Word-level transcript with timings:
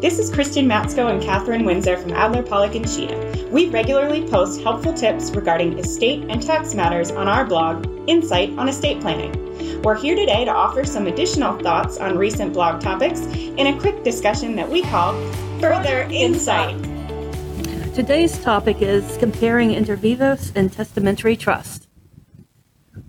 This 0.00 0.18
is 0.18 0.30
Kristen 0.30 0.66
Matsko 0.66 1.12
and 1.12 1.22
Catherine 1.22 1.66
Windsor 1.66 1.98
from 1.98 2.14
Adler 2.14 2.42
Pollock 2.42 2.74
and 2.74 2.88
Sheehan. 2.88 3.50
We 3.52 3.68
regularly 3.68 4.26
post 4.26 4.62
helpful 4.62 4.94
tips 4.94 5.30
regarding 5.32 5.78
estate 5.78 6.24
and 6.30 6.42
tax 6.42 6.72
matters 6.72 7.10
on 7.10 7.28
our 7.28 7.44
blog, 7.44 7.86
Insight 8.08 8.58
on 8.58 8.66
Estate 8.66 9.02
Planning. 9.02 9.82
We're 9.82 9.98
here 9.98 10.16
today 10.16 10.46
to 10.46 10.50
offer 10.50 10.86
some 10.86 11.06
additional 11.06 11.58
thoughts 11.58 11.98
on 11.98 12.16
recent 12.16 12.54
blog 12.54 12.80
topics 12.80 13.20
in 13.26 13.66
a 13.66 13.78
quick 13.78 14.02
discussion 14.02 14.56
that 14.56 14.70
we 14.70 14.80
call 14.80 15.12
Further 15.60 16.08
Insight. 16.10 16.82
Today's 17.94 18.38
topic 18.38 18.80
is 18.80 19.18
comparing 19.18 19.72
inter 19.72 19.96
vivos 19.96 20.50
and 20.54 20.72
testamentary 20.72 21.36
trust. 21.36 21.88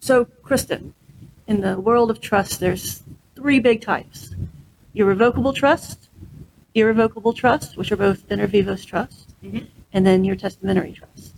So, 0.00 0.24
Kristen, 0.24 0.94
in 1.46 1.60
the 1.60 1.78
world 1.78 2.10
of 2.10 2.22
trust, 2.22 2.60
there's 2.60 3.02
three 3.36 3.60
big 3.60 3.82
types 3.82 4.34
irrevocable 4.94 5.52
trust, 5.52 6.07
irrevocable 6.80 7.32
trust, 7.32 7.76
which 7.76 7.90
are 7.92 7.96
both 7.96 8.24
inter 8.30 8.46
vivos 8.46 8.84
trust, 8.84 9.34
Mhm. 9.42 9.66
and 9.92 10.06
then 10.06 10.24
your 10.24 10.36
testamentary 10.36 10.92
trust. 10.92 11.34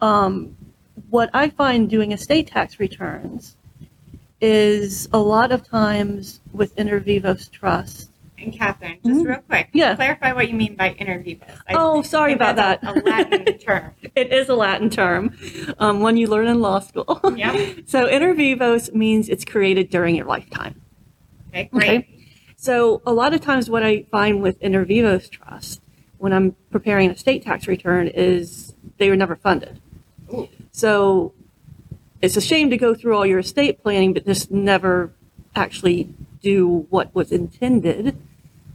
Um, 0.00 0.56
what 1.10 1.30
I 1.32 1.48
find 1.50 1.88
doing 1.88 2.12
estate 2.12 2.46
tax 2.48 2.78
returns 2.78 3.56
is 4.40 5.08
a 5.12 5.18
lot 5.18 5.52
of 5.52 5.66
times 5.66 6.40
with 6.52 6.76
inter 6.78 7.00
vivos 7.00 7.48
trust. 7.48 8.10
And 8.36 8.52
Catherine, 8.52 8.98
just 9.06 9.20
Mhm. 9.20 9.26
real 9.28 9.38
quick, 9.48 9.68
Yeah. 9.72 9.94
clarify 9.94 10.32
what 10.32 10.48
you 10.48 10.54
mean 10.54 10.74
by 10.74 10.94
inter 10.98 11.18
vivos. 11.20 11.48
I 11.68 11.74
Oh, 11.74 12.02
sorry 12.02 12.32
about 12.34 12.56
that. 12.56 12.82
A, 12.82 12.90
a 12.90 12.92
Latin 13.00 13.58
term. 13.58 13.92
It 14.16 14.32
is 14.32 14.48
a 14.48 14.54
Latin 14.54 14.90
term, 14.90 15.34
um, 15.78 16.00
one 16.00 16.16
you 16.16 16.26
learn 16.26 16.48
in 16.48 16.60
law 16.60 16.80
school. 16.80 17.20
Yeah. 17.36 17.56
So 17.86 18.06
inter 18.06 18.34
vivos 18.34 18.92
means 18.92 19.28
it's 19.28 19.44
created 19.44 19.88
during 19.88 20.14
your 20.16 20.26
lifetime. 20.26 20.80
Okay, 21.50 21.68
great. 21.72 21.88
Okay. 21.88 22.08
So 22.64 23.02
a 23.04 23.12
lot 23.12 23.34
of 23.34 23.42
times, 23.42 23.68
what 23.68 23.82
I 23.82 24.04
find 24.04 24.40
with 24.40 24.56
inter 24.62 24.86
vivos 24.86 25.28
trust 25.28 25.82
when 26.16 26.32
I'm 26.32 26.56
preparing 26.70 27.10
a 27.10 27.16
state 27.18 27.42
tax 27.42 27.68
return 27.68 28.08
is 28.08 28.74
they 28.96 29.10
were 29.10 29.16
never 29.16 29.36
funded. 29.36 29.82
Ooh. 30.32 30.48
So 30.72 31.34
it's 32.22 32.38
a 32.38 32.40
shame 32.40 32.70
to 32.70 32.78
go 32.78 32.94
through 32.94 33.14
all 33.14 33.26
your 33.26 33.40
estate 33.40 33.82
planning, 33.82 34.14
but 34.14 34.24
just 34.24 34.50
never 34.50 35.12
actually 35.54 36.08
do 36.40 36.86
what 36.88 37.14
was 37.14 37.32
intended 37.32 38.16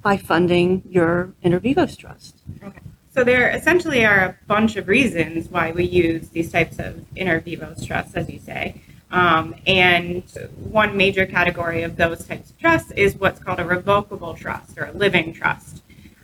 by 0.04 0.18
funding 0.18 0.84
your 0.88 1.34
inter 1.42 1.58
vivos 1.58 1.98
trust. 1.98 2.44
Okay. 2.64 2.82
So 3.16 3.24
there 3.24 3.50
essentially 3.50 4.06
are 4.06 4.20
a 4.20 4.38
bunch 4.46 4.76
of 4.76 4.88
reasons 4.88 5.50
why 5.50 5.72
we 5.72 5.86
use 5.86 6.30
these 6.30 6.52
types 6.52 6.78
of 6.78 7.08
inter 7.16 7.40
vivos 7.40 7.84
trusts, 7.88 8.14
as 8.14 8.30
you 8.30 8.38
say. 8.38 8.84
Um, 9.12 9.56
and 9.66 10.24
one 10.58 10.96
major 10.96 11.26
category 11.26 11.84
of 11.84 11.96
those 11.96 12.26
types 12.26 12.52
of 12.52 12.60
trusts 12.60 12.92
is 12.92 13.16
what's 13.16 13.42
called 13.42 13.60
a 13.60 13.66
revocable 13.66 14.36
trust 14.36 14.78
or 14.78 14.86
a 14.86 14.92
living 14.92 15.34
trust. 15.34 15.82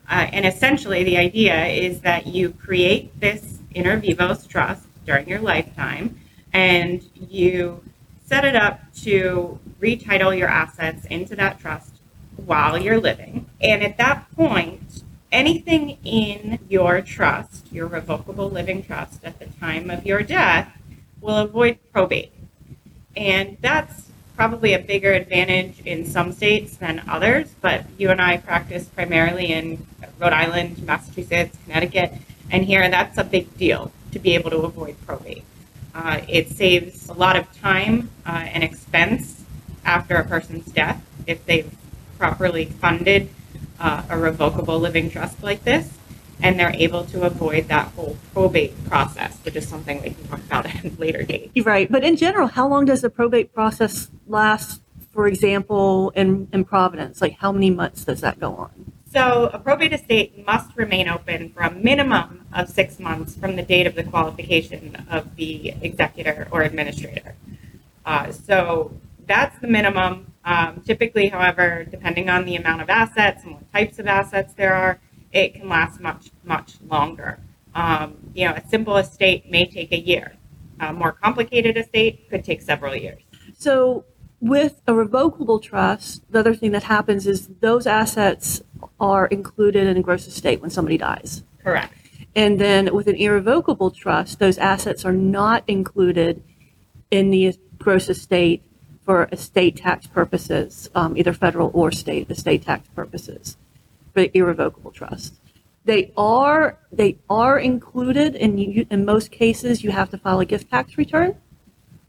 Uh, 0.09 0.27
and 0.31 0.45
essentially, 0.45 1.03
the 1.03 1.17
idea 1.17 1.66
is 1.66 2.02
that 2.02 2.27
you 2.27 2.52
create 2.52 3.19
this 3.19 3.59
inter 3.72 3.97
vivos 3.97 4.45
trust 4.45 4.86
during 5.05 5.27
your 5.27 5.39
lifetime 5.39 6.19
and 6.53 7.03
you 7.16 7.83
set 8.23 8.45
it 8.45 8.55
up 8.55 8.80
to 8.94 9.59
retitle 9.80 10.38
your 10.38 10.47
assets 10.47 11.05
into 11.05 11.36
that 11.36 11.59
trust 11.59 11.95
while 12.38 12.77
you're 12.77 12.99
living. 12.99 13.49
And 13.61 13.83
at 13.83 13.97
that 13.97 14.31
point, 14.36 15.03
anything 15.31 15.97
in 16.03 16.59
your 16.70 17.02
trust, 17.02 17.72
your 17.72 17.88
revocable 17.88 18.49
living 18.49 18.83
trust 18.83 19.23
at 19.23 19.39
the 19.39 19.47
time 19.59 19.89
of 19.89 20.05
your 20.05 20.22
death, 20.22 20.72
will 21.20 21.38
avoid 21.38 21.80
probate. 21.92 22.31
And 23.16 23.58
that's 23.61 24.09
probably 24.35 24.73
a 24.73 24.80
bigger 24.80 25.13
advantage 25.13 25.80
in 25.85 26.05
some 26.05 26.31
states 26.33 26.75
than 26.77 27.02
others, 27.08 27.53
but 27.61 27.85
you 27.97 28.09
and 28.09 28.21
I 28.21 28.38
practice 28.38 28.85
primarily 28.85 29.53
in 29.53 29.85
Rhode 30.19 30.33
Island, 30.33 30.83
Massachusetts, 30.85 31.58
Connecticut, 31.66 32.13
and 32.52 32.66
here 32.66 32.88
that's 32.89 33.17
a 33.17 33.23
big 33.23 33.58
deal 33.58 33.91
to 34.11 34.19
be 34.19 34.36
able 34.36 34.49
to 34.52 34.59
avoid 34.59 34.95
probate. 35.05 35.43
Uh, 35.93 36.21
it 36.27 36.49
saves 36.49 37.08
a 37.08 37.14
lot 37.14 37.37
of 37.37 37.61
time 37.61 38.09
uh, 38.26 38.31
and 38.31 38.64
expense 38.64 39.43
after 39.86 40.15
a 40.15 40.26
person's 40.26 40.65
death 40.65 41.02
if 41.26 41.45
they've 41.45 41.71
properly 42.17 42.65
funded 42.65 43.30
uh, 43.80 44.03
a 44.09 44.17
revocable 44.17 44.80
living 44.80 45.09
trust 45.09 45.42
like 45.42 45.64
this, 45.64 45.89
and 46.41 46.59
they're 46.59 46.75
able 46.75 47.05
to 47.05 47.23
avoid 47.23 47.67
that 47.67 47.87
whole 47.93 48.17
probate 48.33 48.73
process, 48.85 49.37
which 49.43 49.55
is 49.55 49.67
something 49.67 50.01
we 50.01 50.11
can 50.11 50.27
talk 50.27 50.39
about 50.39 50.65
at 50.75 50.85
a 50.85 50.89
later 50.97 51.23
date. 51.23 51.51
Right. 51.63 51.91
But 51.91 52.03
in 52.03 52.15
general, 52.15 52.47
how 52.47 52.67
long 52.67 52.85
does 52.85 53.01
the 53.01 53.09
probate 53.09 53.53
process 53.53 54.09
last, 54.27 54.81
for 55.11 55.27
example, 55.27 56.11
in, 56.11 56.47
in 56.51 56.65
Providence? 56.65 57.21
Like, 57.21 57.37
how 57.39 57.51
many 57.51 57.69
months 57.69 58.05
does 58.05 58.21
that 58.21 58.39
go 58.39 58.55
on? 58.55 58.91
So, 59.11 59.49
a 59.53 59.59
probate 59.59 59.93
estate 59.93 60.45
must 60.45 60.75
remain 60.75 61.07
open 61.07 61.49
for 61.51 61.61
a 61.61 61.71
minimum 61.71 62.45
of 62.53 62.67
six 62.67 62.99
months 62.99 63.33
from 63.33 63.55
the 63.55 63.61
date 63.61 63.87
of 63.87 63.95
the 63.95 64.03
qualification 64.03 65.05
of 65.09 65.37
the 65.37 65.73
executor 65.81 66.49
or 66.52 66.63
administrator. 66.63 67.35
Uh, 68.05 68.33
so, 68.33 68.91
that's 69.25 69.57
the 69.59 69.67
minimum. 69.67 70.33
Um, 70.43 70.81
typically, 70.85 71.29
however, 71.29 71.85
depending 71.89 72.29
on 72.29 72.45
the 72.45 72.55
amount 72.55 72.81
of 72.81 72.89
assets 72.89 73.43
and 73.43 73.53
what 73.53 73.71
types 73.71 73.99
of 73.99 74.07
assets 74.07 74.53
there 74.53 74.73
are, 74.73 74.99
it 75.35 75.53
can 75.53 75.67
last 75.67 75.99
much, 75.99 76.31
much 76.43 76.75
longer. 76.89 77.39
Um, 77.75 78.15
you 78.33 78.45
know, 78.45 78.53
a 78.53 78.63
simple 78.69 78.95
estate 78.97 79.51
may 79.51 79.65
take 79.65 79.91
a 79.91 79.99
year. 79.99 80.37
A 80.79 80.93
more 80.93 81.11
complicated 81.11 81.77
estate 81.77 82.29
could 82.29 82.43
take 82.43 82.61
several 82.61 82.95
years. 82.95 83.21
So, 83.57 84.05
with 84.39 84.81
a 84.87 84.93
revocable 84.93 85.59
trust, 85.59 86.23
the 86.31 86.39
other 86.39 86.55
thing 86.55 86.71
that 86.71 86.83
happens 86.83 87.27
is 87.27 87.47
those 87.59 87.85
assets 87.85 88.61
are 88.99 89.25
included 89.27 89.87
in 89.87 89.97
a 89.97 90.01
gross 90.01 90.27
estate 90.27 90.61
when 90.61 90.69
somebody 90.69 90.97
dies. 90.97 91.43
Correct. 91.63 91.93
And 92.35 92.59
then 92.59 92.93
with 92.93 93.07
an 93.07 93.15
irrevocable 93.15 93.91
trust, 93.91 94.39
those 94.39 94.57
assets 94.57 95.05
are 95.05 95.13
not 95.13 95.63
included 95.67 96.43
in 97.11 97.29
the 97.31 97.57
gross 97.77 98.09
estate 98.09 98.61
for 99.03 99.29
estate 99.31 99.77
tax 99.77 100.07
purposes, 100.07 100.89
um, 100.95 101.15
either 101.17 101.33
federal 101.33 101.71
or 101.73 101.91
state 101.91 102.29
estate 102.29 102.63
tax 102.63 102.87
purposes, 102.89 103.57
the 104.15 104.36
irrevocable 104.36 104.92
trust. 104.92 105.36
They 105.83 106.11
are 106.17 106.80
they 106.92 107.17
are 107.30 107.59
included, 107.59 108.36
and 108.36 108.59
you, 108.59 108.87
in 108.89 109.05
most 109.05 109.31
cases, 109.31 109.83
you 109.83 109.92
have 109.92 110.09
to 110.09 110.17
file 110.17 110.39
a 110.39 110.45
gift 110.45 110.71
tax 110.71 110.98
return 110.98 111.36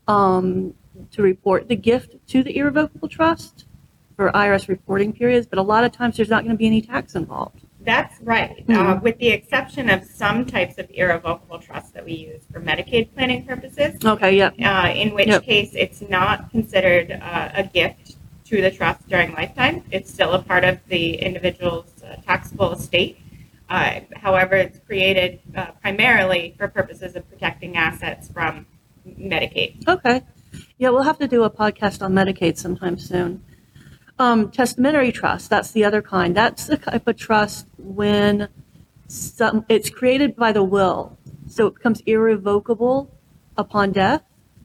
um, 0.09 0.72
to 1.11 1.21
report 1.22 1.69
the 1.69 1.77
gift 1.77 2.17
to 2.28 2.43
the 2.43 2.56
irrevocable 2.56 3.09
trust 3.09 3.67
for 4.17 4.31
IRS 4.33 4.69
reporting 4.69 5.12
periods. 5.12 5.47
But 5.47 5.59
a 5.59 5.62
lot 5.62 5.84
of 5.84 5.93
times, 5.93 6.17
there's 6.17 6.31
not 6.31 6.44
going 6.44 6.53
to 6.53 6.59
be 6.59 6.67
any 6.67 6.81
tax 6.81 7.15
involved. 7.15 7.61
That's 7.81 8.21
right, 8.23 8.65
uh, 8.69 8.73
Mhm. 8.73 9.03
with 9.03 9.19
the 9.19 9.28
exception 9.28 9.91
of 9.91 10.05
some 10.05 10.44
types 10.47 10.78
of 10.78 10.91
irrevocable 10.93 11.59
trusts 11.59 11.91
that 11.91 12.05
we 12.05 12.15
use 12.15 12.43
for 12.50 12.61
Medicaid 12.61 13.09
planning 13.15 13.44
purposes, 13.44 13.94
Okay, 14.05 14.37
yeah. 14.37 14.50
uh, 14.65 14.88
in 14.93 15.15
which 15.15 15.28
Yep. 15.28 15.43
case 15.44 15.73
it's 15.75 16.00
not 16.09 16.50
considered 16.50 17.12
uh, 17.12 17.50
a 17.55 17.62
gift 17.62 18.17
to 18.47 18.61
the 18.62 18.71
trust 18.71 19.06
during 19.09 19.33
lifetime. 19.34 19.83
It's 19.93 20.12
still 20.12 20.33
a 20.33 20.43
part 20.43 20.65
of 20.65 20.78
the 20.88 21.15
individual's 21.17 21.84
uh, 21.96 21.96
taxable 22.22 22.72
estate. 22.72 23.19
Uh, 23.69 24.00
however, 24.15 24.54
it's 24.54 24.78
created 24.87 25.41
uh, 25.56 25.72
primarily 25.82 26.54
for 26.56 26.69
purposes 26.69 27.16
of 27.16 27.28
protecting 27.28 27.77
assets 27.77 28.28
from 28.28 28.66
Medicaid. 29.06 29.87
Okay. 29.88 30.22
Yeah, 30.78 30.91
we'll 30.91 31.03
have 31.03 31.19
to 31.19 31.28
do 31.28 31.44
a 31.44 31.50
podcast 31.50 32.03
on 32.03 32.12
Medicaid 32.12 32.56
sometime 32.56 32.99
soon. 32.99 33.44
Um, 34.19 34.50
testamentary 34.50 35.12
trust, 35.12 35.50
that's 35.50 35.72
the 35.72 35.84
other 35.84 36.00
kind. 36.00 36.34
That's 36.34 36.66
the 36.66 36.78
type 36.78 37.06
of 37.06 37.16
trust 37.16 37.66
when 37.76 38.49
some, 39.09 39.66
it's 39.69 39.91
created 39.91 40.37
by 40.37 40.53
the 40.53 40.62
will, 40.62 41.19
so 41.47 41.66
it 41.66 41.75
becomes 41.75 42.00
irrevocable 42.06 43.10
upon 43.59 43.93
death. 43.93 44.22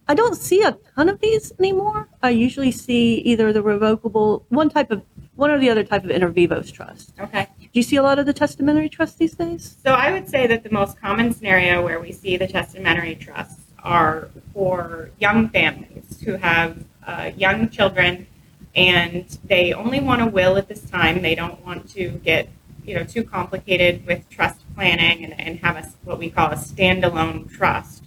I 0.08 0.14
don't 0.14 0.36
see 0.36 0.64
a 0.64 0.78
ton 0.96 1.10
of 1.10 1.20
these 1.20 1.52
anymore. 1.60 2.10
I 2.22 2.30
usually 2.30 2.72
see 2.72 3.16
either 3.20 3.52
the 3.52 3.62
revocable, 3.62 4.46
one 4.50 4.70
type 4.70 4.92
of, 4.92 5.04
one 5.42 5.50
or 5.50 5.58
the 5.58 5.72
other 5.72 5.84
type 5.84 6.04
of 6.04 6.12
inter 6.12 6.28
vivos 6.28 6.72
trust. 6.72 7.14
Okay. 7.20 7.48
Do 7.60 7.68
you 7.74 7.82
see 7.82 7.96
a 7.96 8.04
lot 8.04 8.20
of 8.20 8.28
the 8.28 8.34
testamentary 8.34 8.88
trusts 8.88 9.18
these 9.18 9.34
days? 9.34 9.76
So 9.84 9.92
I 9.94 10.12
would 10.12 10.30
say 10.30 10.46
that 10.46 10.62
the 10.64 10.70
most 10.70 11.02
common 11.02 11.34
scenario 11.34 11.84
where 11.84 12.00
we 12.00 12.12
see 12.12 12.38
the 12.38 12.48
testamentary 12.48 13.16
trusts 13.16 13.64
are 13.80 14.30
for 14.54 15.10
young 15.20 15.50
families 15.50 16.22
who 16.24 16.34
have 16.36 16.86
uh, 17.08 17.32
young 17.36 17.70
children 17.70 18.28
and 18.76 19.40
they 19.44 19.74
only 19.74 20.00
want 20.00 20.22
a 20.22 20.28
will 20.28 20.58
at 20.58 20.68
this 20.68 20.84
time. 20.88 21.24
They 21.24 21.34
don't 21.34 21.66
want 21.66 21.90
to 21.96 22.10
get 22.24 22.48
you 22.86 22.94
know 22.96 23.04
too 23.04 23.24
complicated 23.24 24.06
with 24.06 24.30
trust 24.30 24.60
planning 24.76 25.26
and, 25.26 25.34
and 25.40 25.60
have 25.60 25.76
a, 25.76 25.84
what 26.04 26.20
we 26.20 26.30
call 26.30 26.52
a 26.52 26.56
standalone 26.56 27.52
trust. 27.52 28.04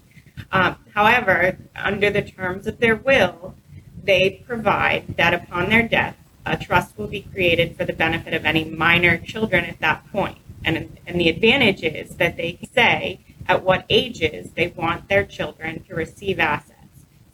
Um, 0.53 0.77
however, 0.95 1.59
under 1.75 2.11
the 2.11 2.23
terms 2.23 2.69
of 2.69 2.79
their 2.79 2.95
will, 2.95 3.55
they 4.05 4.43
provide 4.47 5.17
that 5.17 5.35
upon 5.35 5.69
their 5.71 5.87
death, 5.89 6.17
a 6.47 6.57
trust 6.57 6.97
will 6.99 7.07
be 7.07 7.23
created 7.23 7.77
for 7.77 7.85
the 7.85 7.93
benefit 7.93 8.35
of 8.35 8.45
any 8.45 8.65
minor 8.65 9.17
children 9.19 9.65
at 9.65 9.81
that 9.81 10.11
point. 10.13 10.39
And, 10.65 10.99
and 11.07 11.21
the 11.21 11.29
advantage 11.29 11.83
is 11.83 12.17
that 12.17 12.37
they 12.37 12.59
say 12.75 13.21
at 13.47 13.63
what 13.63 13.85
ages 13.89 14.53
they 14.53 14.69
want 14.69 15.09
their 15.09 15.25
children 15.25 15.85
to 15.85 15.95
receive 15.95 16.39
assets. 16.39 16.73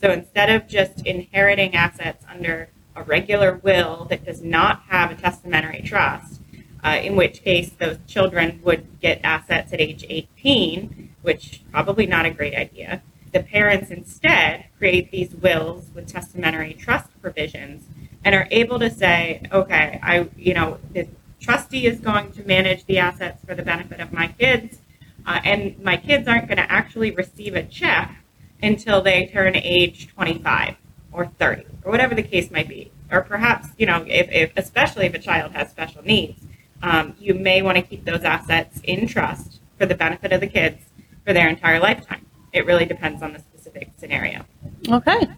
So 0.01 0.11
instead 0.11 0.51
of 0.51 0.67
just 0.67 1.07
inheriting 1.07 1.75
assets 1.75 2.25
under 2.29 2.71
a 2.97 3.03
regular 3.03 3.61
will 3.63 4.07
that 4.11 4.25
does 4.25 4.43
not 4.43 4.83
have 4.89 5.11
a 5.11 5.15
testamentary 5.15 5.83
trust, 5.83 6.41
uh, 6.83 6.99
in 7.03 7.17
which 7.17 7.43
case 7.43 7.71
those 7.71 7.99
children 8.07 8.61
would 8.65 9.01
get 9.01 9.21
assets 9.23 9.73
at 9.73 9.81
age 9.81 10.05
18, 10.09 11.15
which 11.23 11.63
probably 11.71 12.07
not 12.07 12.27
a 12.27 12.31
great 12.31 12.55
idea. 12.55 13.03
The 13.33 13.41
parents 13.41 13.91
instead 13.91 14.67
create 14.79 15.11
these 15.11 15.35
wills 15.35 15.91
with 15.95 16.09
testamentary 16.09 16.75
trust 16.75 17.09
provisions 17.21 17.85
and 18.25 18.35
are 18.35 18.49
able 18.51 18.79
to 18.79 18.91
say, 18.91 19.43
okay, 19.51 19.99
I, 20.03 20.29
you 20.37 20.55
know, 20.55 20.79
the 20.93 21.09
trustee 21.41 21.87
is 21.87 22.01
going 22.01 22.33
to 22.33 22.45
manage 22.45 22.85
the 22.85 22.99
assets 22.99 23.45
for 23.45 23.55
the 23.55 23.63
benefit 23.63 24.01
of 24.01 24.13
my 24.13 24.29
kids, 24.29 24.79
uh, 25.27 25.41
and 25.45 25.79
my 25.83 25.97
kids 25.97 26.29
aren't 26.29 26.47
going 26.47 26.59
to 26.59 26.71
actually 26.71 27.11
receive 27.11 27.55
a 27.55 27.63
check 27.63 28.17
until 28.63 29.01
they 29.01 29.27
turn 29.27 29.57
age 29.57 30.09
25 30.09 30.77
or 31.13 31.27
30 31.27 31.65
or 31.85 31.91
whatever 31.91 32.15
the 32.15 32.23
case 32.23 32.51
might 32.51 32.69
be. 32.69 32.93
Or 33.11 33.23
perhaps, 33.23 33.69
you 33.77 33.87
know, 33.87 34.05
if, 34.07 34.31
if 34.31 34.53
especially 34.57 35.07
if 35.07 35.15
a 35.15 35.19
child 35.19 35.53
has 35.53 35.71
special 35.71 36.03
needs, 36.03 36.45
um, 36.83 37.15
you 37.19 37.35
may 37.35 37.63
want 37.63 37.77
to 37.77 37.83
keep 37.83 38.05
those 38.05 38.23
assets 38.23 38.81
in 38.85 39.07
trust 39.07 39.61
for 39.79 39.87
the 39.87 39.95
benefit 39.95 40.33
of 40.33 40.41
the 40.41 40.47
kids 40.47 40.85
for 41.25 41.33
their 41.33 41.49
entire 41.49 41.81
lifetime. 41.81 42.27
It 42.53 42.67
really 42.67 42.87
depends 42.87 43.23
on 43.23 43.33
the 43.33 43.39
specific 43.39 43.91
scenario. 43.97 44.45
Okay, 44.89 45.29